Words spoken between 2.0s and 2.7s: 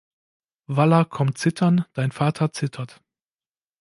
Vatter